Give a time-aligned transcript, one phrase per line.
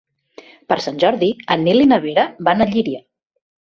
[0.71, 3.03] Per Sant Jordi en Nil i na Vera van a Llíria.